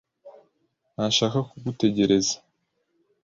ntashaka 0.93 1.37
kugutegereza. 1.49 2.35